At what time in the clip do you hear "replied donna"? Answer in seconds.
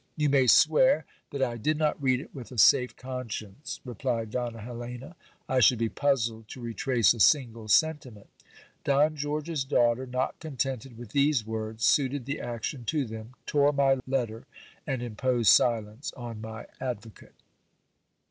3.85-4.59